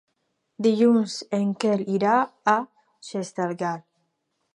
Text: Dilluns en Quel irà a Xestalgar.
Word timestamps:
Dilluns 0.67 1.17
en 1.39 1.51
Quel 1.63 1.83
irà 1.97 2.15
a 2.55 2.57
Xestalgar. 3.11 3.75